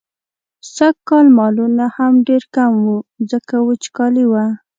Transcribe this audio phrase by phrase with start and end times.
[0.75, 2.97] سږکال مالونه هم ډېر کم وو،
[3.31, 4.45] ځکه وچکالي وه.